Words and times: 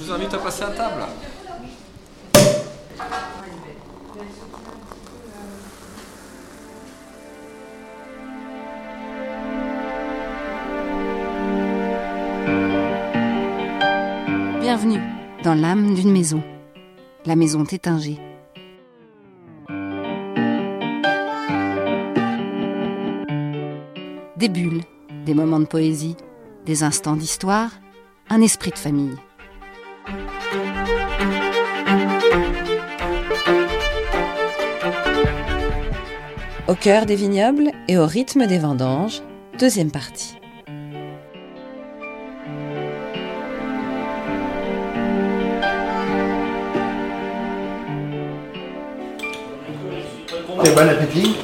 Je 0.00 0.06
vous 0.06 0.12
invite 0.12 0.32
à 0.32 0.38
passer 0.38 0.62
à 0.62 0.68
table. 0.68 1.02
Bienvenue 14.60 15.00
dans 15.44 15.54
l'âme 15.54 15.94
d'une 15.94 16.12
maison, 16.12 16.42
la 17.26 17.36
maison 17.36 17.66
Tétinger. 17.66 18.18
Des 24.36 24.48
bulles, 24.48 24.80
des 25.26 25.34
moments 25.34 25.60
de 25.60 25.66
poésie, 25.66 26.16
des 26.64 26.84
instants 26.84 27.16
d'histoire, 27.16 27.70
un 28.30 28.40
esprit 28.40 28.70
de 28.70 28.78
famille. 28.78 29.18
Au 36.70 36.76
cœur 36.76 37.04
des 37.04 37.16
vignobles 37.16 37.72
et 37.88 37.98
au 37.98 38.06
rythme 38.06 38.46
des 38.46 38.58
vendanges, 38.58 39.22
deuxième 39.58 39.90
partie. 39.90 40.36
Et 50.64 50.70
bon 50.70 50.88
appétit. 50.88 51.34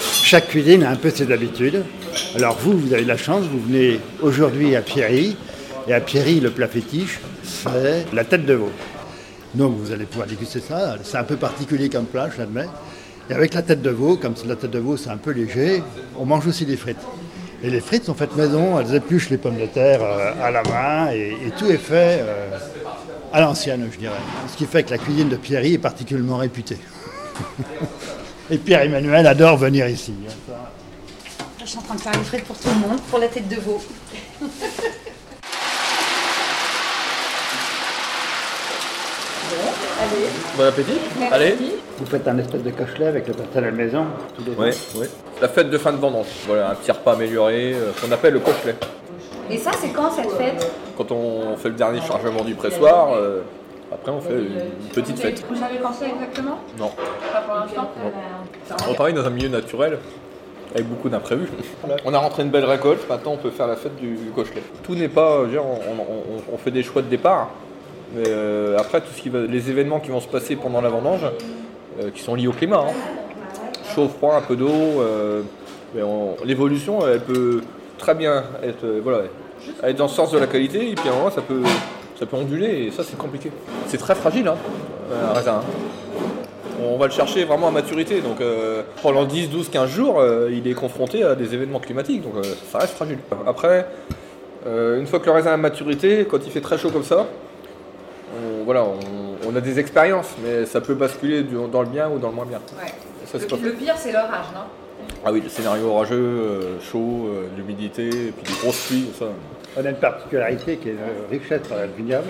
Chaque 0.00 0.48
cuisine 0.48 0.82
a 0.82 0.90
un 0.90 0.96
peu 0.96 1.10
ses 1.10 1.30
habitudes. 1.30 1.84
Alors 2.34 2.58
vous, 2.58 2.76
vous 2.76 2.92
avez 2.92 3.04
de 3.04 3.08
la 3.08 3.16
chance, 3.16 3.44
vous 3.44 3.60
venez 3.60 4.00
aujourd'hui 4.22 4.74
à 4.74 4.82
Pierry. 4.82 5.36
Et 5.86 5.94
à 5.94 6.00
Pierry, 6.00 6.40
le 6.40 6.50
plat 6.50 6.66
fétiche, 6.66 7.20
c'est 7.44 8.12
la 8.12 8.24
tête 8.24 8.44
de 8.44 8.54
veau. 8.54 8.72
Donc 9.54 9.76
vous 9.76 9.92
allez 9.92 10.04
pouvoir 10.04 10.26
déguster 10.26 10.58
ça. 10.58 10.96
C'est 11.04 11.16
un 11.16 11.22
peu 11.22 11.36
particulier 11.36 11.88
comme 11.88 12.06
plat, 12.06 12.28
je 12.28 12.38
l'admets. 12.38 12.66
Et 13.28 13.32
avec 13.34 13.54
la 13.54 13.62
tête 13.62 13.82
de 13.82 13.90
veau, 13.90 14.16
comme 14.16 14.34
la 14.46 14.56
tête 14.56 14.70
de 14.70 14.78
veau 14.78 14.96
c'est 14.96 15.10
un 15.10 15.16
peu 15.16 15.30
léger, 15.32 15.82
on 16.18 16.24
mange 16.24 16.46
aussi 16.46 16.64
des 16.64 16.76
frites. 16.76 16.96
Et 17.62 17.68
les 17.68 17.80
frites 17.80 18.04
sont 18.04 18.14
faites 18.14 18.34
maison, 18.36 18.80
elles 18.80 18.94
épluchent 18.94 19.30
les 19.30 19.36
pommes 19.36 19.58
de 19.58 19.66
terre 19.66 20.00
euh, 20.02 20.32
à 20.42 20.50
la 20.50 20.62
main 20.62 21.10
et, 21.12 21.36
tout 21.58 21.66
est 21.66 21.76
fait 21.76 22.20
euh, 22.22 22.58
à 23.32 23.40
l'ancienne, 23.40 23.86
je 23.92 23.98
dirais. 23.98 24.14
Ce 24.50 24.56
qui 24.56 24.64
fait 24.64 24.82
que 24.82 24.90
la 24.90 24.98
cuisine 24.98 25.28
de 25.28 25.36
Pierry 25.36 25.74
est 25.74 25.78
particulièrement 25.78 26.38
réputée. 26.38 26.78
Et 28.50 28.58
Pierre-Emmanuel 28.58 29.26
adore 29.28 29.56
venir 29.58 29.86
ici. 29.86 30.12
Je 31.60 31.66
suis 31.66 31.78
en 31.78 31.82
train 31.82 31.94
de 31.94 32.00
faire 32.00 32.12
les 32.12 32.24
frites 32.24 32.44
pour 32.44 32.58
tout 32.58 32.68
le 32.68 32.88
monde, 32.88 33.00
pour 33.08 33.20
la 33.20 33.28
tête 33.28 33.46
de 33.48 33.56
veau. 33.56 33.80
Bon 40.56 40.64
appétit. 40.64 40.98
Allez. 41.30 41.54
Vous 41.98 42.06
faites 42.06 42.26
un 42.26 42.38
espèce 42.38 42.62
de 42.62 42.70
cochelet 42.70 43.06
avec 43.06 43.28
le 43.28 43.34
personnel 43.34 43.74
maison 43.74 44.06
tous 44.36 44.44
les 44.44 44.52
Ouais, 44.56 44.70
ans. 44.74 44.98
ouais. 45.00 45.08
La 45.40 45.48
fête 45.48 45.70
de 45.70 45.78
fin 45.78 45.92
de 45.92 45.98
vendange. 45.98 46.26
Voilà, 46.46 46.70
un 46.70 46.74
petit 46.74 46.90
repas 46.90 47.12
amélioré 47.12 47.74
euh, 47.74 47.92
qu'on 48.00 48.10
appelle 48.10 48.34
le 48.34 48.40
cochelet. 48.40 48.74
Et 49.50 49.58
ça, 49.58 49.70
c'est 49.78 49.90
quand 49.90 50.10
cette 50.10 50.30
fête? 50.32 50.70
Quand 50.96 51.12
on 51.12 51.56
fait 51.56 51.68
le 51.68 51.74
dernier 51.74 52.00
chargement 52.00 52.42
du 52.42 52.54
pressoir, 52.54 53.12
euh, 53.14 53.42
après 53.92 54.10
on 54.12 54.20
fait 54.20 54.34
une 54.34 54.88
petite 54.92 55.18
fête. 55.18 55.44
Vous 55.48 55.56
savez 55.56 55.76
quand 55.82 55.92
c'est 55.92 56.08
exactement? 56.08 56.58
Non. 56.78 56.90
Pas 57.32 57.40
pour 57.42 57.54
l'instant 57.54 57.90
On 58.88 58.94
travaille 58.94 59.14
dans 59.14 59.24
un 59.26 59.30
milieu 59.30 59.48
naturel 59.48 59.98
avec 60.74 60.88
beaucoup 60.88 61.08
d'imprévus. 61.08 61.48
On 62.04 62.14
a 62.14 62.18
rentré 62.18 62.42
une 62.44 62.50
belle 62.50 62.64
récolte, 62.64 63.08
maintenant 63.08 63.32
on 63.32 63.36
peut 63.36 63.50
faire 63.50 63.66
la 63.66 63.76
fête 63.76 63.96
du, 63.96 64.14
du 64.14 64.30
cochelet. 64.30 64.62
Tout 64.84 64.94
n'est 64.94 65.08
pas, 65.08 65.38
je 65.40 65.44
veux 65.44 65.50
dire, 65.50 65.64
on, 65.64 65.74
on- 66.00 66.54
on 66.54 66.58
fait 66.58 66.70
des 66.70 66.82
choix 66.84 67.02
de 67.02 67.08
départ, 67.08 67.50
mais 68.14 68.24
euh, 68.26 68.76
après 68.78 69.00
tout 69.00 69.12
ce 69.14 69.20
qui 69.22 69.28
va, 69.28 69.40
les 69.40 69.70
événements 69.70 70.00
qui 70.00 70.10
vont 70.10 70.20
se 70.20 70.28
passer 70.28 70.56
pendant 70.56 70.80
la 70.80 70.88
vendange, 70.88 71.24
euh, 72.00 72.10
qui 72.14 72.22
sont 72.22 72.34
liés 72.34 72.48
au 72.48 72.52
climat, 72.52 72.84
hein. 72.88 72.92
chaud, 73.94 74.08
froid, 74.08 74.34
un 74.34 74.40
peu 74.40 74.56
d'eau, 74.56 74.68
euh, 74.70 75.42
l'évolution 76.44 77.06
elle 77.06 77.20
peut 77.20 77.62
très 77.98 78.14
bien 78.14 78.44
être, 78.62 78.86
voilà, 79.02 79.22
être 79.82 79.96
dans 79.96 80.04
le 80.04 80.10
sens 80.10 80.30
de 80.32 80.38
la 80.38 80.46
qualité, 80.46 80.90
et 80.90 80.94
puis 80.94 81.08
à 81.08 81.12
un 81.12 81.16
moment 81.16 81.30
ça 81.30 81.42
peut, 81.42 81.62
ça 82.18 82.26
peut 82.26 82.36
onduler, 82.36 82.86
et 82.86 82.90
ça 82.90 83.04
c'est 83.04 83.16
compliqué. 83.18 83.50
C'est 83.86 83.98
très 83.98 84.14
fragile, 84.14 84.48
hein, 84.48 84.56
un 85.30 85.32
raisin. 85.32 85.56
hein. 85.56 85.64
On 86.82 86.96
va 86.96 87.06
le 87.06 87.12
chercher 87.12 87.44
vraiment 87.44 87.68
à 87.68 87.70
maturité. 87.70 88.22
Donc 88.22 88.38
pendant 89.02 89.26
10, 89.26 89.50
12, 89.50 89.68
15 89.68 89.90
jours, 89.90 90.24
il 90.50 90.66
est 90.66 90.72
confronté 90.72 91.22
à 91.22 91.34
des 91.34 91.52
événements 91.52 91.78
climatiques. 91.78 92.22
Donc 92.22 92.42
ça 92.72 92.78
reste 92.78 92.94
fragile. 92.94 93.18
Après, 93.46 93.86
une 94.64 95.06
fois 95.06 95.20
que 95.20 95.26
le 95.26 95.32
raisin 95.32 95.52
a 95.52 95.58
maturité, 95.58 96.26
quand 96.26 96.38
il 96.46 96.50
fait 96.50 96.62
très 96.62 96.78
chaud 96.78 96.88
comme 96.88 97.04
ça, 97.04 97.26
voilà, 98.70 98.84
on, 98.84 99.48
on 99.50 99.56
a 99.56 99.60
des 99.60 99.80
expériences, 99.80 100.28
mais 100.44 100.64
ça 100.64 100.80
peut 100.80 100.94
basculer 100.94 101.42
du- 101.42 101.56
dans 101.72 101.82
le 101.82 101.88
bien 101.88 102.08
ou 102.08 102.18
dans 102.20 102.28
le 102.28 102.34
moins 102.36 102.44
bien. 102.46 102.60
Ouais. 102.80 102.88
Ça, 103.26 103.40
c'est 103.40 103.48
pas 103.50 103.56
Le, 103.56 103.70
le 103.70 103.72
pire, 103.72 103.94
c'est 103.96 104.12
l'orage, 104.12 104.46
non? 104.54 104.60
Ah 105.24 105.32
oui, 105.32 105.40
le 105.42 105.48
scénario 105.48 105.86
orageux, 105.88 106.14
euh, 106.16 106.78
chaud, 106.80 107.26
euh, 107.26 107.48
l'humidité, 107.56 108.06
et 108.08 108.30
puis 108.30 108.44
des 108.46 108.60
grosses 108.62 108.86
pluies, 108.86 109.08
ça. 109.18 109.24
On 109.76 109.84
a 109.84 109.90
une 109.90 109.96
particularité 109.96 110.76
qui 110.76 110.90
est 110.90 110.92
une 110.92 111.36
richesse 111.36 111.62
dans 111.68 111.76
le 111.78 111.88
vignoble. 111.96 112.28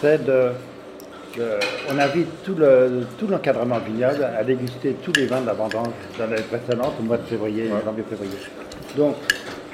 C'est 0.00 0.24
de, 0.24 0.48
de- 1.36 1.58
On 1.88 1.96
invite 2.00 2.42
tout 2.42 2.56
le- 2.56 3.06
tout 3.20 3.28
l'encadrement 3.28 3.78
vignoble 3.78 4.24
à 4.36 4.42
déguster 4.42 4.96
tous 5.04 5.12
les 5.12 5.26
vins 5.26 5.42
de 5.42 5.46
la 5.46 5.52
vendange 5.52 5.94
dans 6.18 6.26
l'année 6.26 6.42
précédente, 6.42 6.94
au 6.98 7.02
mois 7.04 7.18
de 7.18 7.22
février, 7.26 7.70
janvier-février. 7.84 8.38
Donc, 8.96 9.14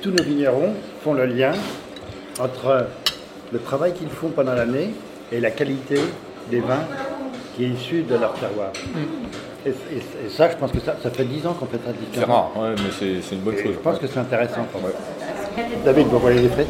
tous 0.02 0.10
nos 0.10 0.22
vignerons 0.22 0.75
font 1.02 1.14
le 1.14 1.25
lien 1.25 1.52
entre 2.38 2.86
le 3.53 3.59
travail 3.60 3.94
qu'ils 3.94 4.09
font 4.09 4.28
pendant 4.28 4.54
l'année 4.54 4.91
et 5.32 5.41
la 5.41 5.50
qualité 5.50 6.00
des 6.50 6.60
vins 6.60 6.84
qui 7.56 7.64
est 7.64 7.69
issue 7.69 8.03
de 8.03 8.14
leur 8.16 8.32
terroir. 8.34 8.69
Et, 9.66 9.70
et- 9.70 9.72
et 10.26 10.28
ça, 10.31 10.50
je 10.50 10.56
pense 10.56 10.70
que 10.70 10.81
ça, 10.81 10.97
ça 11.03 11.10
fait 11.10 11.25
10 11.25 11.47
ans 11.47 11.54
qu'on 11.54 11.66
fait 11.66 11.78
ça 11.78 11.91
C'est 11.92 12.10
différemment. 12.10 12.50
rare, 12.54 12.62
ouais, 12.62 12.75
mais 12.76 12.91
c'est 12.98 13.20
c'est 13.22 13.34
une 13.34 13.41
bonne 13.42 13.54
Et 13.54 13.62
chose. 13.62 13.72
je 13.75 13.78
pense 13.78 13.98
que 13.98 14.06
c'est 14.06 14.19
intéressant. 14.20 14.66
même. 14.75 15.66
David, 15.84 16.06
vous 16.06 16.19
voyez 16.19 16.41
les 16.42 16.48
frites 16.48 16.69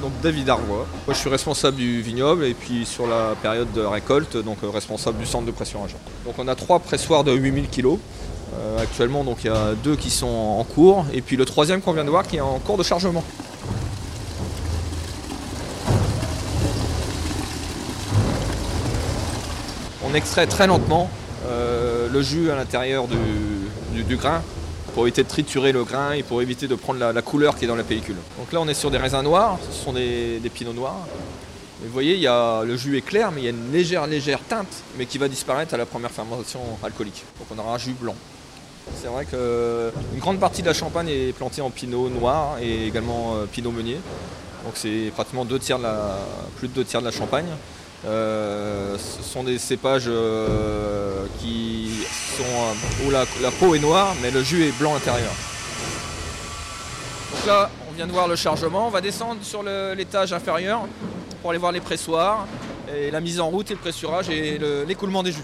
Donc 0.00 0.12
David 0.22 0.48
Arvois. 0.50 0.86
Moi 1.06 1.14
je 1.14 1.18
suis 1.18 1.30
responsable 1.30 1.76
du 1.78 2.00
vignoble 2.02 2.44
et 2.44 2.54
puis 2.54 2.84
sur 2.84 3.06
la 3.06 3.34
période 3.40 3.72
de 3.72 3.80
récolte, 3.80 4.36
donc 4.36 4.58
euh, 4.62 4.68
responsable 4.68 5.18
du 5.18 5.26
centre 5.26 5.46
de 5.46 5.50
pressurage. 5.50 5.94
Donc 6.24 6.34
on 6.38 6.46
a 6.46 6.54
trois 6.54 6.78
pressoirs 6.78 7.24
de 7.24 7.32
8000 7.32 7.68
kg. 7.70 7.86
Euh, 8.56 8.78
actuellement 8.80 9.24
donc 9.24 9.38
il 9.42 9.46
y 9.48 9.50
a 9.50 9.72
deux 9.82 9.96
qui 9.96 10.10
sont 10.10 10.26
en 10.28 10.62
cours 10.62 11.06
et 11.12 11.22
puis 11.22 11.36
le 11.36 11.44
troisième 11.44 11.80
qu'on 11.80 11.92
vient 11.92 12.04
de 12.04 12.10
voir 12.10 12.24
qui 12.26 12.36
est 12.36 12.40
en 12.40 12.58
cours 12.58 12.76
de 12.76 12.82
chargement. 12.84 13.24
On 20.14 20.16
extrait 20.16 20.46
très 20.46 20.68
lentement 20.68 21.10
euh, 21.48 22.08
le 22.08 22.22
jus 22.22 22.48
à 22.48 22.54
l'intérieur 22.54 23.08
du, 23.08 24.14
grain 24.14 24.42
pour 24.94 25.08
éviter 25.08 25.24
de 25.24 25.28
triturer 25.28 25.72
le 25.72 25.82
grain 25.82 26.12
et 26.12 26.22
pour 26.22 26.40
éviter 26.40 26.68
de 26.68 26.76
prendre 26.76 27.00
la, 27.00 27.20
couleur 27.20 27.56
qui 27.56 27.64
est 27.64 27.66
dans 27.66 27.74
la 27.74 27.82
pellicule. 27.82 28.14
Donc 28.38 28.52
là 28.52 28.60
on 28.60 28.68
est 28.68 28.74
sur 28.74 28.92
des 28.92 28.98
raisins 28.98 29.22
noirs, 29.22 29.58
ce 29.68 29.84
sont 29.84 29.92
des, 29.92 30.40
pinots 30.54 30.72
noirs. 30.72 31.00
Vous 31.82 31.92
voyez, 31.92 32.16
y 32.16 32.28
a, 32.28 32.62
le 32.62 32.76
jus 32.76 32.96
est 32.96 33.00
clair, 33.00 33.32
mais 33.32 33.40
il 33.40 33.44
y 33.44 33.46
a 33.48 33.50
une 33.50 33.72
légère, 33.72 34.06
légère 34.06 34.38
teinte, 34.48 34.84
mais 34.96 35.06
qui 35.06 35.18
va 35.18 35.26
disparaître 35.26 35.74
à 35.74 35.78
la 35.78 35.84
première 35.84 36.12
fermentation 36.12 36.60
alcoolique. 36.84 37.24
Donc 37.40 37.48
on 37.52 37.58
aura 37.58 37.74
un 37.74 37.78
jus 37.78 37.96
blanc. 38.00 38.14
C'est 39.02 39.08
vrai 39.08 39.24
qu'une 39.24 40.20
grande 40.20 40.38
partie 40.38 40.62
de 40.62 40.68
la 40.68 40.74
Champagne 40.74 41.08
est 41.08 41.32
plantée 41.32 41.60
en 41.60 41.70
pinot 41.70 42.08
noir 42.08 42.58
et 42.62 42.86
également 42.86 43.34
euh, 43.34 43.46
pinot 43.46 43.72
meunier. 43.72 43.98
Donc 44.64 44.74
c'est 44.76 45.10
pratiquement 45.12 45.44
plus 45.44 46.68
de 46.68 46.72
deux 46.72 46.84
tiers 46.84 47.00
de 47.00 47.04
la 47.04 47.10
Champagne. 47.10 47.46
Euh, 48.06 48.96
ce 48.98 49.22
sont 49.22 49.44
des 49.44 49.58
cépages 49.58 50.04
euh, 50.08 51.24
qui 51.40 51.90
sont 52.36 52.42
euh, 52.44 53.06
où 53.06 53.10
la, 53.10 53.24
peau 53.58 53.74
est 53.74 53.78
noire, 53.78 54.14
mais 54.22 54.30
le 54.30 54.42
jus 54.42 54.64
est 54.64 54.78
blanc 54.78 54.90
à 54.90 54.94
l'intérieur. 54.94 55.32
Donc 57.32 57.46
là, 57.46 57.70
on 57.88 57.92
vient 57.92 58.06
de 58.06 58.12
voir 58.12 58.28
le 58.28 58.36
chargement. 58.36 58.86
On 58.86 58.90
va 58.90 59.00
descendre 59.00 59.40
sur 59.42 59.62
l'étage 59.62 60.32
inférieur 60.32 60.82
pour 61.40 61.50
aller 61.50 61.58
voir 61.58 61.72
les 61.72 61.80
pressoirs 61.80 62.46
et 62.94 63.10
la 63.10 63.20
mise 63.20 63.40
en 63.40 63.48
route 63.48 63.70
et 63.70 63.74
le 63.74 63.80
pressurage 63.80 64.28
et 64.28 64.58
le- 64.58 64.84
l'écoulement 64.84 65.22
des 65.22 65.32
jus. 65.32 65.42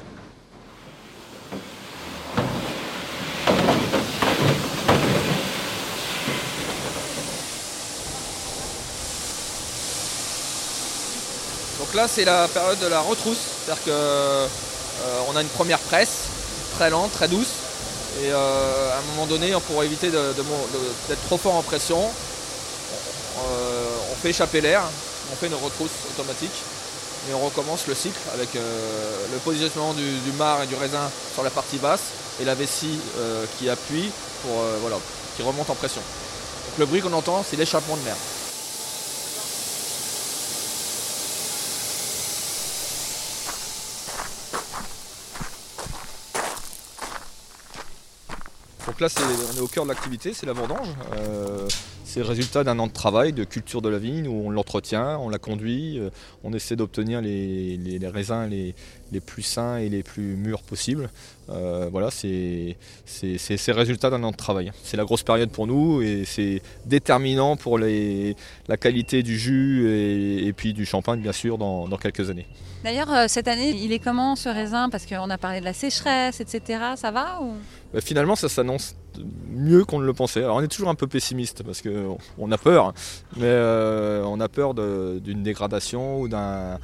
Donc 11.91 11.97
là, 12.03 12.07
c'est 12.07 12.25
la 12.25 12.47
période 12.47 12.79
de 12.79 12.87
la 12.87 13.01
retrousse. 13.01 13.41
C'est-à-dire 13.65 13.83
que 13.83 13.91
euh, 13.91 14.47
a 15.35 15.41
une 15.43 15.49
première 15.49 15.81
presse, 15.81 16.27
très 16.77 16.89
lente, 16.89 17.11
très 17.11 17.27
douce. 17.27 17.49
Et 18.23 18.31
euh, 18.31 18.93
à 18.95 18.99
un 18.99 19.03
moment 19.11 19.27
donné, 19.27 19.53
pour 19.67 19.83
éviter 19.83 20.09
d'être 20.09 21.27
trop 21.27 21.37
fort 21.37 21.57
en 21.57 21.63
pression, 21.63 21.99
euh, 21.99 23.87
on 24.13 24.15
fait 24.23 24.31
échapper 24.31 24.61
l'air, 24.61 24.85
on 25.33 25.35
fait 25.35 25.49
une 25.49 25.55
retrousse 25.55 25.91
automatique 26.15 26.55
et 27.29 27.35
on 27.35 27.41
recommence 27.41 27.89
le 27.89 27.97
cycle 27.97 28.21
avec 28.35 28.51
le 28.55 29.39
positionnement 29.39 29.93
du, 29.93 30.33
marc 30.39 30.63
et 30.63 30.67
du 30.69 30.77
raisin 30.77 31.11
sur 31.35 31.43
la 31.43 31.51
partie 31.51 31.79
basse 31.79 32.03
et 32.41 32.45
la 32.45 32.55
vessie 32.55 33.01
qui 33.59 33.69
appuie 33.69 34.11
pour 34.43 34.63
voilà, 34.81 34.97
qui 35.37 35.43
remonte 35.43 35.69
en 35.69 35.75
pression. 35.75 36.03
Donc 36.69 36.79
le 36.79 36.87
bruit 36.87 37.01
qu'on 37.01 37.13
entend, 37.13 37.45
c'est 37.49 37.57
l'échappement 37.57 37.97
de 37.97 38.05
l'air. 38.05 38.17
Là, 49.01 49.09
on 49.55 49.57
est 49.57 49.61
au 49.61 49.67
cœur 49.67 49.85
de 49.85 49.89
l'activité, 49.89 50.35
c'est 50.35 50.45
la 50.45 50.53
vendange. 50.53 50.89
C'est 52.13 52.19
le 52.19 52.27
résultat 52.27 52.65
d'un 52.65 52.77
an 52.81 52.89
de 52.89 52.93
travail, 52.93 53.33
de 53.33 53.45
culture 53.45 53.83
de 53.83 53.89
la 53.89 53.99
vigne, 53.99 54.27
où 54.27 54.49
on 54.49 54.51
l'entretient, 54.51 55.21
on 55.21 55.29
la 55.29 55.39
conduit, 55.39 55.97
euh, 56.01 56.11
on 56.43 56.53
essaie 56.53 56.75
d'obtenir 56.75 57.21
les, 57.21 58.01
raisins 58.13 58.49
les, 58.51 59.21
plus 59.21 59.45
sains 59.45 59.77
et 59.77 59.89
les 59.89 60.03
plus 60.03 60.35
mûrs 60.35 60.63
possibles. 60.63 61.09
Euh, 61.51 61.89
voilà, 61.93 62.11
c'est 62.11 62.77
le 63.23 63.73
résultat 63.73 64.11
d'un 64.11 64.25
an 64.25 64.33
de 64.33 64.37
travail. 64.37 64.73
C'est 64.83 64.97
la 64.97 65.05
grosse 65.05 65.23
période 65.23 65.53
pour 65.53 65.69
nous 65.69 66.03
et 66.03 66.25
c'est 66.27 66.63
déterminant 66.85 67.55
pour 67.55 67.79
la 67.79 68.77
qualité 68.77 69.23
du 69.23 69.39
jus 69.39 69.89
et, 69.89 70.53
puis 70.53 70.73
du 70.73 70.87
champagne, 70.87 71.21
bien 71.21 71.31
sûr, 71.31 71.59
dans, 71.59 71.87
quelques 71.97 72.29
années. 72.29 72.49
D'ailleurs, 72.83 73.13
euh, 73.13 73.27
cette 73.29 73.47
année, 73.47 73.71
il 73.71 73.93
est 73.93 74.01
comment 74.01 74.35
ce 74.35 74.49
raisin? 74.49 74.89
Parce 74.91 75.07
qu'on 75.07 75.31
a 75.31 75.39
parlé 75.39 75.61
de 75.61 75.65
la 75.65 75.75
sécheresse, 75.75 76.41
etc. 76.41 76.81
Ça 76.97 77.13
va 77.13 77.39
bah, 77.95 78.01
Finalement, 78.01 78.35
ça 78.35 78.49
s'annonce 78.49 78.97
mieux 79.49 79.85
qu'on 79.85 79.99
ne 79.99 80.07
le 80.07 80.13
pensait. 80.13 80.43
Alors 80.43 80.57
on 80.57 80.63
est 80.63 80.69
toujours 80.69 80.89
un 80.89 80.95
peu 80.95 81.07
pessimiste 81.07 81.63
parce 81.63 81.83
qu'on 81.83 82.53
a 82.53 82.59
peur, 82.59 82.93
mais 83.37 83.45
euh, 83.45 84.23
on 84.25 84.41
a 84.41 84.49
peur 84.49 84.75
d'une 84.75 85.43
dégradation 85.43 86.21
ou 86.21 86.29
d'un 86.29 86.79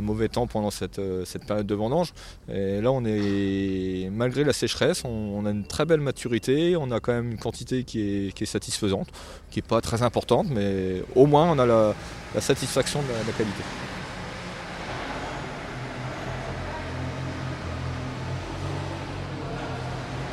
mauvais 0.00 0.28
temps 0.28 0.46
pendant 0.46 0.70
cette, 0.70 1.00
cette, 1.24 1.44
période 1.44 1.66
de 1.66 1.74
vendange. 1.74 2.12
Et 2.48 2.80
là, 2.80 2.92
on 2.92 3.04
est, 3.04 4.08
malgré 4.12 4.44
la 4.44 4.52
sécheresse, 4.52 5.04
on, 5.04 5.44
a 5.46 5.50
une 5.50 5.64
très 5.64 5.84
belle 5.84 6.00
maturité, 6.00 6.76
on 6.76 6.90
a 6.90 7.00
quand 7.00 7.12
même 7.12 7.32
une 7.32 7.38
quantité 7.38 7.84
qui 7.84 8.00
est, 8.28 8.44
satisfaisante, 8.44 9.08
qui 9.50 9.58
n'est 9.58 9.66
pas 9.66 9.80
très 9.80 10.02
importante, 10.02 10.46
mais 10.50 11.02
au 11.14 11.26
moins 11.26 11.50
on 11.50 11.58
a 11.58 11.66
la, 11.66 11.94
satisfaction 12.40 13.00
de 13.02 13.08
la 13.26 13.32
qualité. 13.32 13.62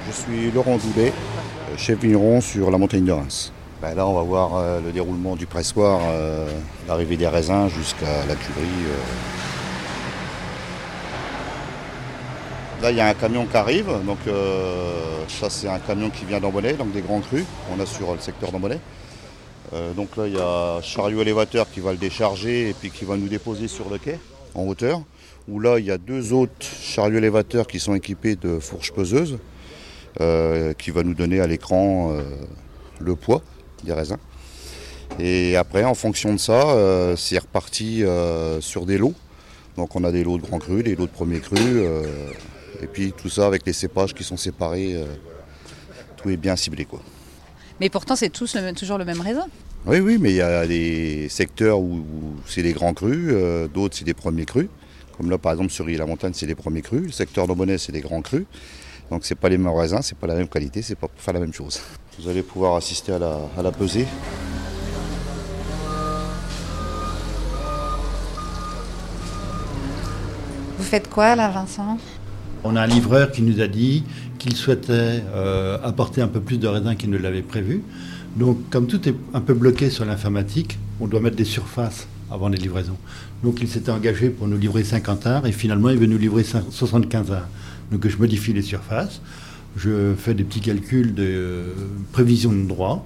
Je 0.07 0.13
suis 0.13 0.51
Laurent 0.51 0.77
Doulet, 0.77 1.12
euh, 1.12 1.77
chef 1.77 2.00
vigneron 2.00 2.39
sur 2.39 2.71
la 2.71 2.77
montagne 2.77 3.04
de 3.04 3.12
Reims. 3.12 3.51
Ben 3.81 3.94
là, 3.94 4.07
on 4.07 4.13
va 4.13 4.21
voir 4.21 4.56
euh, 4.56 4.80
le 4.80 4.94
déroulement 4.94 5.36
du 5.36 5.45
pressoir, 5.45 6.00
euh, 6.06 6.48
l'arrivée 6.88 7.18
des 7.18 7.27
raisins 7.27 7.68
jusqu'à 7.68 8.25
la 8.25 8.36
cuverie. 8.36 8.68
Là, 12.81 12.92
il 12.92 12.98
y 12.98 13.01
a 13.01 13.07
un 13.07 13.13
camion 13.15 13.45
qui 13.45 13.57
arrive. 13.57 13.89
Donc, 14.06 14.19
ça, 15.27 15.50
c'est 15.50 15.68
un 15.68 15.80
camion 15.80 16.10
qui 16.10 16.24
vient 16.24 16.39
d'Ambonnet, 16.39 16.74
donc 16.74 16.94
des 16.94 17.01
grands 17.01 17.19
crus. 17.19 17.44
On 17.75 17.80
a 17.81 17.86
sur 17.86 18.13
le 18.13 18.19
secteur 18.19 18.51
d'Ambonnet. 18.51 18.80
donc 19.95 20.15
là, 20.15 20.27
il 20.27 20.36
y 20.36 20.39
a 20.39 20.80
chariot 20.81 21.21
élévateur 21.21 21.69
qui 21.69 21.81
va 21.81 21.92
le 21.92 21.98
décharger 21.98 22.69
et 22.69 22.74
puis 22.74 22.92
qui 22.92 23.03
va 23.03 23.18
nous 23.18 23.27
déposer 23.27 23.68
sur 23.68 23.89
le 23.89 23.98
quai 23.98 24.19
en 24.56 24.68
hauteur. 24.68 25.01
Où 25.50 25.60
là, 25.60 25.80
il 25.80 25.86
y 25.86 25.92
a 25.92 25.98
deux 25.98 26.33
autres 26.33 26.53
chariots 26.62 27.18
élévateurs 27.18 27.68
qui 27.68 27.80
sont 27.80 27.95
équipés 27.95 28.36
de 28.36 28.60
fourches 28.60 28.94
peseuses. 28.94 29.38
Euh, 30.19 30.73
qui 30.73 30.89
va 30.89 31.03
nous 31.03 31.13
donner 31.13 31.41
à 31.41 31.45
l'écran 31.45 32.11
euh, 32.11 32.23
le 32.99 33.15
poids 33.15 33.43
des 33.83 33.93
raisins. 33.93 34.17
Et 35.19 35.55
après, 35.55 35.83
en 35.83 35.93
fonction 35.93 36.33
de 36.33 36.39
ça, 36.39 36.69
euh, 36.71 37.15
c'est 37.15 37.37
reparti 37.37 38.03
sur 38.59 38.87
des 38.87 38.97
lots. 38.97 39.13
Donc 39.75 39.95
on 39.95 40.03
a 40.03 40.11
des 40.11 40.23
lots 40.23 40.37
de 40.37 40.41
grands 40.41 40.57
crus, 40.57 40.83
des 40.83 40.95
lots 40.95 41.05
de 41.05 41.11
premiers 41.11 41.39
crus, 41.39 41.83
et 42.81 42.87
puis 42.87 43.13
tout 43.15 43.29
ça 43.29 43.45
avec 43.45 43.63
les 43.67 43.73
cépages 43.73 44.15
qui 44.15 44.23
sont 44.23 44.37
séparés, 44.37 44.95
tout 46.15 46.31
est 46.31 46.37
bien 46.37 46.55
ciblé. 46.55 46.85
Quoi. 46.85 46.99
Mais 47.79 47.89
pourtant, 47.89 48.15
c'est 48.15 48.29
tous 48.29 48.57
toujours 48.75 48.97
le 48.97 49.05
même 49.05 49.21
raisin 49.21 49.45
Oui, 49.85 49.99
oui, 49.99 50.17
mais 50.19 50.31
il 50.31 50.37
y 50.37 50.41
a 50.41 50.65
des 50.65 51.29
secteurs 51.29 51.79
où, 51.79 52.03
c'est 52.47 52.63
des 52.63 52.73
grands 52.73 52.95
crus, 52.95 53.35
d'autres 53.71 53.95
c'est 53.95 54.05
des 54.05 54.15
premiers 54.15 54.45
crus. 54.45 54.67
Comme 55.15 55.29
là, 55.29 55.37
par 55.37 55.51
exemple, 55.51 55.69
sur 55.69 55.85
la 55.87 56.05
montagne 56.07 56.33
c'est 56.33 56.47
des 56.47 56.55
premiers 56.55 56.81
crus. 56.81 57.03
Le 57.03 57.11
secteur 57.11 57.45
d'Aubonnet, 57.45 57.77
c'est 57.77 57.91
des 57.91 58.01
grands 58.01 58.23
crus. 58.23 58.45
Donc 59.09 59.24
c'est 59.24 59.36
pas 59.36 59.50
les 59.50 59.57
mêmes 59.57 59.74
raisins, 59.74 60.00
c'est 60.01 60.18
pas 60.18 60.27
la 60.27 60.36
même 60.36 60.48
qualité, 60.48 60.81
c'est 60.81 60.95
pas 60.95 61.07
pour 61.07 61.21
faire 61.21 61.33
la 61.33 61.39
même 61.39 61.54
chose. 61.54 61.80
Vous 62.19 62.27
allez 62.27 62.44
pouvoir 62.44 62.75
assister 62.75 63.13
à 63.13 63.19
la, 63.19 63.39
à 63.57 63.62
la 63.62 63.71
pesée. 63.71 64.06
Vous 70.77 70.83
faites 70.83 71.09
quoi 71.09 71.36
là 71.36 71.50
Vincent? 71.50 71.98
On 72.63 72.75
a 72.75 72.81
un 72.81 72.88
livreur 72.88 73.31
qui 73.31 73.42
nous 73.44 73.62
a 73.62 73.68
dit 73.68 74.04
qu'il 74.39 74.56
souhaitait 74.56 75.24
euh, 75.33 75.77
apporter 75.83 76.21
un 76.21 76.27
peu 76.27 76.42
plus 76.42 76.57
de 76.57 76.68
raisins 76.68 76.95
qu'il 76.95 77.10
ne 77.10 77.18
l'avait 77.18 77.42
prévu. 77.42 77.83
Donc 78.36 78.69
comme 78.69 78.88
tout 78.88 79.07
est 79.07 79.15
un 79.33 79.42
peu 79.42 79.53
bloqué 79.53 79.89
sur 79.89 80.06
l'informatique, 80.06 80.77
on 81.00 81.07
doit 81.07 81.21
mettre 81.21 81.36
des 81.36 81.45
surfaces 81.45 82.07
avant 82.30 82.50
les 82.50 82.57
livraisons. 82.57 82.98
Donc 83.44 83.60
il 83.62 83.68
s'était 83.68 83.92
engagé 83.92 84.30
pour 84.30 84.48
nous 84.48 84.57
livrer 84.57 84.83
50 84.83 85.27
heures 85.27 85.45
et 85.45 85.51
finalement 85.51 85.89
il 85.89 85.98
veut 85.98 86.07
nous 86.07 86.18
livrer 86.18 86.44
75 86.44 87.31
heures. 87.31 87.48
Donc 87.92 88.07
je 88.07 88.18
modifie 88.18 88.54
les 88.54 88.62
surfaces, 88.62 89.22
je 89.75 90.13
fais 90.16 90.34
des 90.34 90.44
petits 90.44 90.62
calculs 90.62 91.13
de 91.13 91.24
euh, 91.24 91.74
prévision 92.12 92.51
de 92.51 92.68
droit, 92.68 93.06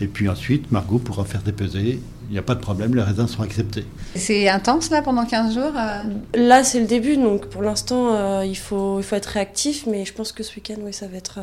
et 0.00 0.06
puis 0.06 0.28
ensuite 0.28 0.70
Margot 0.70 0.98
pourra 0.98 1.24
faire 1.24 1.42
des 1.42 1.52
pesées. 1.52 2.00
Il 2.28 2.32
n'y 2.32 2.38
a 2.38 2.42
pas 2.42 2.54
de 2.54 2.60
problème, 2.60 2.94
les 2.94 3.02
raisins 3.02 3.26
sont 3.26 3.42
acceptés. 3.42 3.84
C'est 4.14 4.48
intense 4.48 4.90
là 4.90 5.02
pendant 5.02 5.26
15 5.26 5.54
jours 5.54 5.72
euh? 5.76 6.02
Là 6.34 6.62
c'est 6.62 6.78
le 6.78 6.86
début, 6.86 7.16
donc 7.16 7.46
pour 7.46 7.62
l'instant 7.62 8.14
euh, 8.14 8.44
il, 8.44 8.56
faut, 8.56 9.00
il 9.00 9.02
faut 9.02 9.16
être 9.16 9.26
réactif, 9.26 9.86
mais 9.86 10.04
je 10.04 10.12
pense 10.12 10.30
que 10.30 10.44
ce 10.44 10.54
week-end 10.54 10.76
oui, 10.82 10.92
ça 10.92 11.08
va 11.08 11.16
être... 11.16 11.40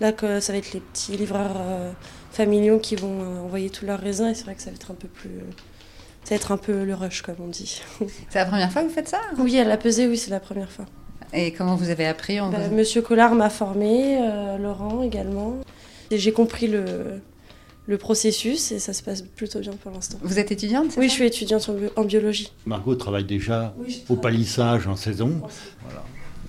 là 0.00 0.12
que 0.12 0.38
ça 0.38 0.52
va 0.52 0.58
être 0.58 0.72
les 0.72 0.80
petits 0.80 1.16
livreurs 1.16 1.56
familiaux 2.30 2.78
qui 2.78 2.94
vont 2.94 3.44
envoyer 3.44 3.70
tous 3.70 3.86
leurs 3.86 4.00
raisins, 4.00 4.26
et 4.26 4.34
c'est 4.34 4.44
vrai 4.44 4.54
que 4.54 4.62
ça 4.62 4.70
va 4.70 4.76
être 4.76 4.92
un 4.92 4.94
peu 4.94 5.08
plus... 5.08 5.40
Ça 6.22 6.30
va 6.30 6.36
être 6.36 6.52
un 6.52 6.56
peu 6.56 6.84
le 6.84 6.94
rush, 6.94 7.22
comme 7.22 7.36
on 7.40 7.48
dit. 7.48 7.82
C'est 8.30 8.38
la 8.38 8.46
première 8.46 8.72
fois 8.72 8.82
que 8.82 8.88
vous 8.88 8.94
faites 8.94 9.08
ça? 9.08 9.20
Oui, 9.36 9.58
à 9.58 9.64
la 9.64 9.76
pesée, 9.76 10.06
oui, 10.06 10.16
c'est 10.16 10.30
la 10.30 10.40
première 10.40 10.70
fois. 10.70 10.86
Et 11.34 11.52
comment 11.52 11.74
vous 11.74 11.90
avez 11.90 12.06
appris 12.06 12.38
bah, 12.38 12.68
Monsieur 12.70 13.02
Collard 13.02 13.34
m'a 13.34 13.50
formé, 13.50 14.18
euh, 14.20 14.56
Laurent 14.56 15.02
également. 15.02 15.56
J'ai 16.12 16.32
compris 16.32 16.68
le, 16.68 17.20
le 17.86 17.98
processus 17.98 18.70
et 18.70 18.78
ça 18.78 18.92
se 18.92 19.02
passe 19.02 19.22
plutôt 19.22 19.58
bien 19.58 19.72
pour 19.72 19.90
l'instant. 19.90 20.18
Vous 20.22 20.38
êtes 20.38 20.52
étudiante 20.52 20.92
Oui, 20.96 21.08
je 21.08 21.14
suis 21.14 21.24
étudiante 21.24 21.68
en, 21.96 22.04
biologie. 22.04 22.52
Margot 22.66 22.94
travaille 22.94 23.24
déjà 23.24 23.74
au 24.08 24.16
palissage 24.16 24.86
en 24.86 24.96
saison. 24.96 25.42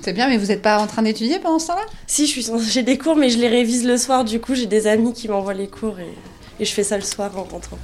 C'est 0.02 0.14
bien, 0.14 0.28
mais 0.28 0.38
vous 0.38 0.48
n'êtes 0.48 0.62
pas 0.62 0.80
en 0.80 0.88
train 0.88 1.02
d'étudier 1.02 1.40
pendant 1.40 1.58
ce 1.58 1.68
temps-là? 1.68 1.86
Si, 2.06 2.28
j'ai 2.70 2.84
des 2.84 2.98
cours, 2.98 3.16
mais 3.16 3.30
je 3.30 3.40
les 3.40 3.48
révise 3.48 3.88
le 3.88 3.98
soir. 3.98 4.24
Du 4.24 4.40
coup, 4.40 4.54
j'ai 4.54 4.68
des 4.68 4.88
amis 4.88 5.14
qui 5.14 5.28
m'envoient 5.28 5.54
les 5.54 5.68
cours 5.68 6.00
et, 6.00 6.14
et, 6.60 6.66
je 6.66 6.72
fais 6.72 6.84
ça 6.84 6.98
le 6.98 7.04
soir 7.04 7.36
en 7.38 7.44
rentrant. 7.44 7.80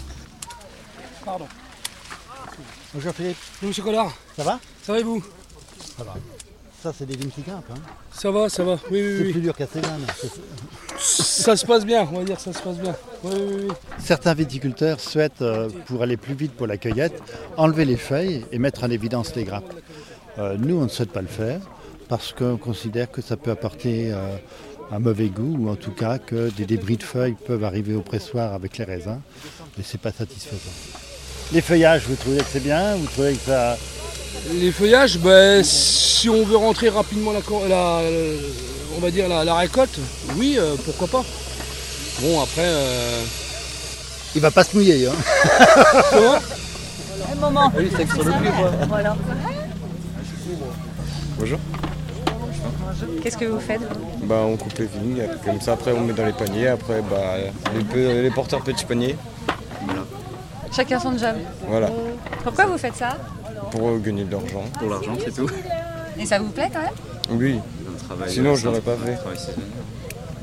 Pardon. 1.26 1.46
Bonjour 2.94 3.14
Philippe. 3.14 3.38
Bonjour 3.56 3.70
Monsieur 3.70 3.84
Collard. 3.84 4.14
Ça 4.36 4.44
va? 4.44 4.60
Ça 4.84 4.94
va 4.94 5.00
et 5.00 5.04
vous? 5.04 5.24
Ça 5.98 6.04
va. 6.04 6.16
Ça, 6.82 6.92
c'est 6.98 7.06
des 7.06 7.16
vignes 7.16 7.30
qui 7.30 7.42
grimpent. 7.42 7.64
Hein. 7.72 7.80
Ça 8.12 8.32
va, 8.32 8.50
ça 8.50 8.64
va. 8.64 8.80
Oui, 8.90 9.02
oui, 9.02 9.16
c'est 9.18 9.24
oui. 9.26 9.32
plus 9.34 9.42
dur 9.42 9.56
qu'à 9.56 9.68
Cézanne. 9.68 10.02
Ça 10.98 11.56
se 11.56 11.64
passe 11.64 11.86
bien, 11.86 12.08
on 12.12 12.18
va 12.18 12.24
dire, 12.24 12.40
ça 12.40 12.52
se 12.52 12.60
passe 12.60 12.78
bien. 12.78 12.96
Oui, 13.24 13.34
oui, 13.36 13.66
oui. 13.68 13.74
Certains 14.00 14.34
viticulteurs 14.34 15.00
souhaitent, 15.00 15.44
euh, 15.44 15.70
pour 15.86 16.02
aller 16.02 16.18
plus 16.18 16.34
vite 16.34 16.54
pour 16.54 16.66
la 16.66 16.78
cueillette, 16.78 17.22
enlever 17.56 17.86
les 17.86 17.98
feuilles 17.98 18.46
et 18.52 18.58
mettre 18.58 18.84
en 18.84 18.90
évidence 18.90 19.36
les 19.36 19.44
grappes. 19.44 19.74
Euh, 20.40 20.58
nous, 20.58 20.78
on 20.78 20.84
ne 20.84 20.90
souhaite 20.90 21.12
pas 21.12 21.22
le 21.22 21.28
faire 21.28 21.60
parce 22.10 22.34
qu'on 22.34 22.58
considère 22.58 23.12
que 23.12 23.22
ça 23.22 23.38
peut 23.38 23.52
apporter 23.52 24.12
euh, 24.12 24.38
un 24.92 25.00
mauvais 25.00 25.30
goût 25.30 25.58
ou 25.60 25.70
en 25.70 25.76
tout 25.76 25.92
cas 25.92 26.18
que 26.18 26.50
des 26.50 26.66
débris 26.66 26.98
de 26.98 27.04
feuilles 27.04 27.36
peuvent 27.46 27.64
arriver 27.64 27.94
au 27.94 28.02
pressoir 28.02 28.54
avec 28.54 28.80
les 28.80 28.86
raisins 28.86 29.22
et 29.80 29.84
c'est 29.84 30.02
pas 30.02 30.12
satisfaisant. 30.12 30.72
Les 31.54 31.62
feuillages, 31.62 32.04
vous 32.08 32.16
trouvez 32.16 32.40
que 32.40 32.50
c'est 32.52 32.64
bien? 32.64 32.96
Vous 32.96 33.06
trouvez 33.06 33.34
que 33.34 33.42
ça 33.42 33.78
les 34.54 34.72
feuillages, 34.72 35.20
ben, 35.20 35.64
si 36.22 36.30
on 36.30 36.44
veut 36.46 36.56
rentrer 36.56 36.90
rapidement 36.90 37.32
la, 37.32 37.40
on 38.96 39.00
va 39.00 39.10
dire 39.10 39.28
la, 39.28 39.56
récolte, 39.56 39.98
oui, 40.38 40.56
euh, 40.60 40.76
pourquoi 40.86 41.08
pas. 41.08 41.26
Bon, 42.22 42.40
après. 42.40 42.62
Euh... 42.64 43.24
Il 44.36 44.42
va 44.42 44.52
pas 44.52 44.64
se 44.64 44.78
mouiller. 44.78 45.08
Hein. 45.08 45.14
Un 47.32 47.36
moment. 47.40 47.72
Oui, 47.76 47.90
c'est 47.98 48.08
sur 48.08 48.24
le 48.24 48.34
Voilà. 48.88 49.18
Bonjour. 51.40 51.60
Qu'est-ce 53.24 53.38
que 53.38 53.46
vous 53.46 53.60
faites 53.60 53.82
bah, 54.24 54.44
On 54.46 54.58
coupe 54.58 54.78
les 54.78 54.86
vignes, 54.86 55.28
comme 55.44 55.60
ça 55.60 55.74
après 55.74 55.92
on 55.92 56.02
met 56.02 56.14
dans 56.14 56.26
les 56.26 56.34
paniers, 56.34 56.68
après 56.68 57.02
bah, 57.02 57.38
les, 57.96 58.22
les 58.22 58.30
porteurs 58.30 58.62
petits 58.62 58.86
paniers. 58.86 59.16
Chacun 60.72 61.00
son 61.00 61.18
job. 61.18 61.36
Voilà. 61.68 61.90
Pourquoi 62.44 62.68
vous 62.68 62.78
faites 62.78 62.96
ça? 62.96 63.18
Pour 63.72 63.98
gagner 64.00 64.24
de 64.24 64.32
l'argent. 64.32 64.66
Pour 64.78 64.90
l'argent, 64.90 65.16
c'est 65.20 65.34
tout. 65.34 65.50
Et 66.20 66.26
ça 66.26 66.40
vous 66.40 66.50
plaît 66.50 66.70
quand 66.74 66.82
même 66.82 67.40
Oui. 67.40 67.60
Sinon, 68.28 68.56
je 68.56 68.66
l'aurais 68.66 68.82
pas 68.82 68.96
fait. 68.98 69.18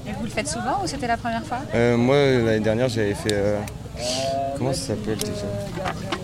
Et 0.09 0.13
vous 0.13 0.25
le 0.25 0.31
faites 0.31 0.49
souvent 0.49 0.83
ou 0.83 0.87
c'était 0.87 1.07
la 1.07 1.17
première 1.17 1.45
fois? 1.45 1.59
Euh, 1.75 1.97
Moi, 1.97 2.17
l'année 2.17 2.61
dernière, 2.61 2.89
j'avais 2.89 3.15
fait. 3.15 3.33
Euh, 3.33 3.59
comment 4.57 4.73
ça 4.73 4.89
s'appelle 4.89 5.19
déjà? 5.19 5.33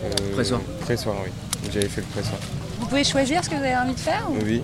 Euh, 0.04 0.32
Pressoir. 0.34 0.60
Pressoir, 0.80 1.16
oui. 1.24 1.30
J'avais 1.72 1.88
fait 1.88 2.00
le 2.00 2.06
pressoir. 2.06 2.38
Vous 2.80 2.86
pouvez 2.86 3.04
choisir 3.04 3.44
ce 3.44 3.50
que 3.50 3.54
vous 3.56 3.62
avez 3.62 3.76
envie 3.76 3.94
de 3.94 4.00
faire 4.00 4.26
Oui. 4.44 4.62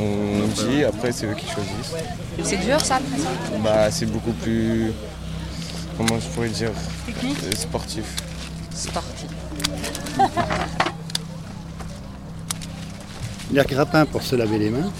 On 0.00 0.46
dit, 0.70 0.84
après, 0.84 1.12
c'est 1.12 1.26
eux 1.26 1.34
qui 1.34 1.46
choisissent. 1.46 1.94
C'est 2.42 2.56
dur 2.58 2.80
ça, 2.80 2.98
le 3.00 3.04
pressoir? 3.06 3.32
Bah, 3.62 3.90
c'est 3.90 4.06
beaucoup 4.06 4.32
plus. 4.32 4.92
Comment 5.96 6.18
je 6.20 6.26
pourrais 6.28 6.48
dire? 6.48 6.70
Technique? 7.06 7.38
Sportif. 7.56 8.04
Sportif. 8.74 9.28
Les 13.50 13.64
grappins 13.64 14.04
pour 14.04 14.22
se 14.22 14.36
laver 14.36 14.58
les 14.58 14.68
mains, 14.68 14.90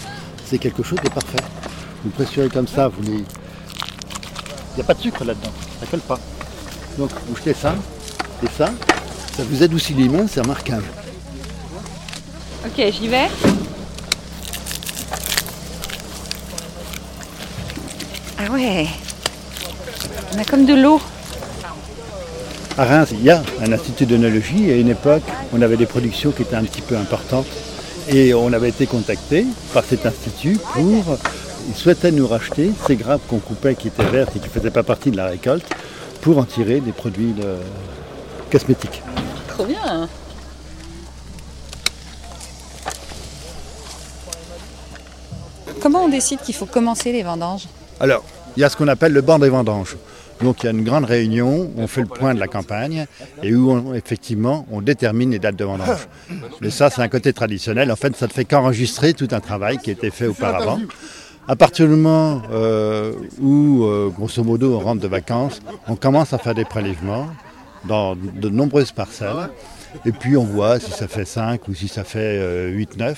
c'est 0.47 0.59
quelque 0.59 0.83
chose 0.83 0.99
de 1.05 1.11
parfait. 1.11 1.43
Vous 2.03 2.11
pressurez 2.11 2.49
comme 2.49 2.67
ça, 2.67 2.89
vous 2.89 3.03
les, 3.03 3.19
n'y 3.19 4.81
a 4.81 4.85
pas 4.85 4.95
de 4.95 5.01
sucre 5.01 5.23
là-dedans, 5.25 5.53
ça 5.81 5.87
colle 5.87 6.01
pas. 6.01 6.19
Donc 6.97 7.11
vous 7.29 7.37
jetez 7.37 7.53
ça 7.53 7.75
et 8.43 8.47
ça, 8.57 8.71
ça 9.37 9.43
vous 9.45 9.63
adoucit 9.63 9.93
les 9.93 10.09
mains, 10.09 10.27
c'est 10.27 10.41
remarquable. 10.41 10.87
Ok, 12.65 12.83
j'y 12.91 13.09
vais. 13.09 13.29
Ah 18.39 18.51
ouais. 18.51 18.87
On 20.35 20.39
a 20.39 20.45
comme 20.45 20.65
de 20.65 20.75
l'eau. 20.75 21.01
À 22.79 22.85
Reims, 22.85 23.09
il 23.13 23.23
y 23.23 23.31
a 23.31 23.43
un 23.61 23.73
institut 23.73 24.07
d'œnologie 24.07 24.71
et 24.71 24.73
à 24.73 24.77
une 24.77 24.89
époque, 24.89 25.25
on 25.53 25.61
avait 25.61 25.77
des 25.77 25.87
productions 25.87 26.31
qui 26.31 26.43
étaient 26.43 26.57
un 26.57 26.65
petit 26.65 26.81
peu 26.81 26.97
importantes. 26.97 27.47
Et 28.11 28.33
on 28.35 28.53
avait 28.53 28.71
été 28.71 28.87
contacté 28.87 29.45
par 29.75 29.85
cet 29.85 30.07
institut 30.07 30.57
pour. 30.73 31.05
Ils 31.69 31.75
souhaitaient 31.75 32.11
nous 32.13 32.27
racheter 32.27 32.71
ces 32.87 32.97
grappes 32.97 33.21
qu'on 33.29 33.39
coupait 33.41 33.75
qui 33.75 33.89
étaient 33.89 34.05
vertes 34.05 34.35
et 34.37 34.39
qui 34.39 34.47
ne 34.47 34.51
faisaient 34.53 34.71
pas 34.71 34.83
partie 34.83 35.11
de 35.11 35.17
la 35.19 35.27
récolte 35.27 35.67
pour 36.23 36.39
en 36.39 36.45
tirer 36.45 36.81
des 36.81 36.93
produits 36.93 37.33
de- 37.33 37.57
cosmétiques. 38.51 39.03
Trop 39.49 39.67
bien. 39.67 40.09
Comment 45.81 46.05
on 46.05 46.09
décide 46.09 46.41
qu'il 46.41 46.55
faut 46.55 46.67
commencer 46.67 47.13
les 47.13 47.23
vendanges? 47.23 47.65
Alors, 48.01 48.25
il 48.57 48.61
y 48.61 48.65
a 48.65 48.71
ce 48.71 48.77
qu'on 48.77 48.89
appelle 48.89 49.13
le 49.13 49.21
banc 49.21 49.39
des 49.39 49.49
vendanges. 49.49 49.97
Donc 50.43 50.63
il 50.63 50.67
y 50.67 50.69
a 50.69 50.73
une 50.73 50.85
grande 50.85 51.05
réunion, 51.05 51.71
on 51.77 51.87
fait 51.87 52.03
le 52.03 52.07
point 52.07 52.33
de 52.35 52.41
la 52.41 52.47
campagne 52.49 53.07
et 53.43 53.55
où 53.55 53.71
on- 53.73 53.95
effectivement 53.95 54.67
on 54.71 54.81
détermine 54.81 55.31
les 55.33 55.39
dates 55.39 55.57
de 55.57 55.65
vendange. 55.65 56.07
Mais 56.61 56.71
ça 56.71 56.91
c'est 56.91 57.03
un 57.03 57.09
côté 57.09 57.33
traditionnel, 57.33 57.91
en 57.91 57.97
fait 57.97 58.15
ça 58.17 58.27
ne 58.27 58.33
fait 58.33 58.45
qu'enregistrer 58.45 59.15
tout 59.15 59.29
un 59.33 59.41
travail 59.41 59.79
qui 59.79 59.91
a 59.91 59.93
été 59.95 60.11
fait 60.11 60.27
auparavant. 60.27 60.79
À 61.49 61.57
partir 61.57 61.87
du 61.87 61.93
moment 61.95 62.43
euh, 62.53 63.13
où 63.41 63.85
euh, 63.85 64.11
grosso 64.11 64.45
modo 64.45 64.75
on 64.77 64.81
rentre 64.81 65.01
de 65.01 65.09
vacances, 65.09 65.61
on 65.89 65.97
commence 65.97 66.33
à 66.33 66.39
faire 66.39 66.55
des 66.55 66.67
prélèvements 66.67 67.27
dans 67.85 68.17
de 68.17 68.49
nombreuses 68.49 68.93
parcelles 68.93 69.51
et 70.05 70.13
puis 70.13 70.37
on 70.37 70.45
voit 70.45 70.81
si 70.81 70.91
ça 70.91 71.09
fait 71.09 71.25
5 71.25 71.69
ou 71.69 71.75
si 71.75 71.89
ça 71.89 72.05
fait 72.05 72.41
8-9 72.71 73.17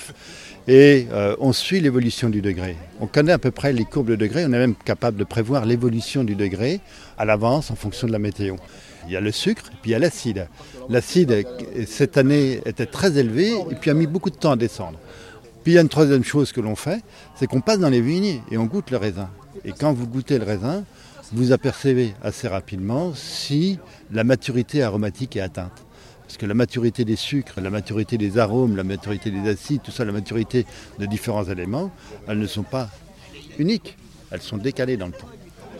et 0.67 1.07
euh, 1.11 1.35
on 1.39 1.53
suit 1.53 1.79
l'évolution 1.79 2.29
du 2.29 2.41
degré. 2.41 2.77
On 2.99 3.07
connaît 3.07 3.31
à 3.31 3.39
peu 3.39 3.51
près 3.51 3.73
les 3.73 3.85
courbes 3.85 4.09
de 4.09 4.15
degré, 4.15 4.43
on 4.45 4.53
est 4.53 4.59
même 4.59 4.75
capable 4.75 5.17
de 5.17 5.23
prévoir 5.23 5.65
l'évolution 5.65 6.23
du 6.23 6.35
degré 6.35 6.81
à 7.17 7.25
l'avance 7.25 7.71
en 7.71 7.75
fonction 7.75 8.07
de 8.07 8.11
la 8.11 8.19
météo. 8.19 8.55
Il 9.07 9.13
y 9.13 9.17
a 9.17 9.21
le 9.21 9.31
sucre 9.31 9.63
et 9.73 9.77
puis 9.81 9.91
il 9.91 9.93
y 9.93 9.95
a 9.95 9.99
l'acide. 9.99 10.47
L'acide, 10.89 11.31
euh, 11.31 11.43
cette 11.87 12.17
année, 12.17 12.61
était 12.65 12.85
très 12.85 13.17
élevé 13.17 13.51
et 13.71 13.75
puis 13.75 13.89
a 13.89 13.93
mis 13.93 14.07
beaucoup 14.07 14.29
de 14.29 14.35
temps 14.35 14.51
à 14.51 14.55
descendre. 14.55 14.99
Puis 15.63 15.73
il 15.73 15.75
y 15.75 15.77
a 15.77 15.81
une 15.81 15.89
troisième 15.89 16.23
chose 16.23 16.51
que 16.51 16.61
l'on 16.61 16.75
fait, 16.75 17.01
c'est 17.35 17.47
qu'on 17.47 17.61
passe 17.61 17.79
dans 17.79 17.89
les 17.89 18.01
vignes 18.01 18.41
et 18.51 18.57
on 18.57 18.65
goûte 18.65 18.91
le 18.91 18.97
raisin. 18.97 19.29
Et 19.65 19.71
quand 19.71 19.93
vous 19.93 20.07
goûtez 20.07 20.37
le 20.37 20.45
raisin, 20.45 20.83
vous 21.33 21.51
apercevez 21.51 22.13
assez 22.23 22.47
rapidement 22.47 23.13
si 23.15 23.79
la 24.11 24.23
maturité 24.23 24.83
aromatique 24.83 25.37
est 25.37 25.41
atteinte. 25.41 25.85
Parce 26.23 26.37
que 26.37 26.45
la 26.45 26.53
maturité 26.53 27.03
des 27.05 27.15
sucres, 27.15 27.59
la 27.61 27.69
maturité 27.69 28.17
des 28.17 28.37
arômes, 28.37 28.75
la 28.75 28.83
maturité 28.83 29.31
des 29.31 29.49
acides, 29.49 29.81
tout 29.81 29.91
ça, 29.91 30.05
la 30.05 30.13
maturité 30.13 30.65
de 30.99 31.05
différents 31.05 31.43
éléments, 31.43 31.91
elles 32.27 32.39
ne 32.39 32.47
sont 32.47 32.63
pas 32.63 32.89
uniques, 33.59 33.97
elles 34.31 34.41
sont 34.41 34.57
décalées 34.57 34.97
dans 34.97 35.07
le 35.07 35.13
temps. 35.13 35.29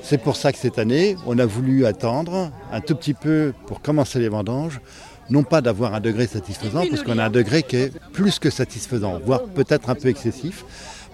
C'est 0.04 0.18
pour 0.18 0.36
ça 0.36 0.52
que 0.52 0.58
cette 0.58 0.80
année, 0.80 1.16
on 1.26 1.38
a 1.40 1.46
voulu 1.46 1.86
attendre 1.86 2.52
un 2.72 2.82
tout 2.82 2.96
petit 2.96 3.14
peu 3.14 3.54
pour 3.68 3.82
commencer 3.82 4.20
les 4.20 4.30
vendanges, 4.30 4.82
non 5.30 5.44
pas 5.44 5.62
d'avoir 5.62 5.94
un 5.94 6.00
degré 6.00 6.28
satisfaisant, 6.28 6.84
parce 6.90 7.04
qu'on 7.04 7.18
a 7.18 7.26
un 7.26 7.30
degré 7.30 7.64
qui 7.64 7.78
est 7.78 7.94
plus 8.12 8.40
que 8.40 8.50
satisfaisant, 8.50 9.20
voire 9.20 9.44
peut-être 9.44 9.90
un 9.90 9.96
peu 9.96 10.10
excessif, 10.10 10.66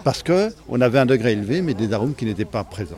parce 0.07 0.23
qu'on 0.23 0.79
avait 0.79 0.99
un 0.99 1.05
degré 1.05 1.33
élevé, 1.33 1.61
mais 1.61 1.73
des 1.73 1.91
arômes 1.91 2.15
qui 2.15 2.23
n'étaient 2.23 2.45
pas 2.45 2.63
présents. 2.63 2.95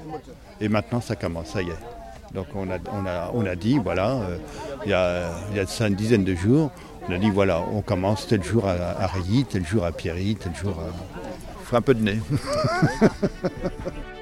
Et 0.61 0.69
maintenant, 0.69 1.01
ça 1.01 1.15
commence, 1.15 1.47
ça 1.47 1.63
y 1.63 1.65
est. 1.65 2.35
Donc 2.35 2.45
on 2.53 2.69
a, 2.69 3.55
dit, 3.55 3.79
voilà, 3.79 4.11
euh, 4.11 4.37
il 4.85 4.91
y, 4.91 4.93
a, 4.93 5.87
une 5.87 5.95
dizaine 5.95 6.23
de 6.23 6.35
jours, 6.35 6.69
on 7.07 7.11
a 7.11 7.17
dit, 7.17 7.31
voilà, 7.31 7.63
on 7.73 7.81
commence 7.81 8.27
tel 8.27 8.43
jour 8.43 8.67
à, 8.67 8.73
à 9.03 9.09
tel 9.49 9.65
jour 9.65 9.85
à 9.85 9.91
Pierry, 9.91 10.35
tel 10.35 10.55
jour 10.55 10.75
à... 10.79 10.93
faut 11.63 11.77
un 11.77 11.81
peu 11.81 11.95
de 11.95 12.03
nez. 12.03 12.19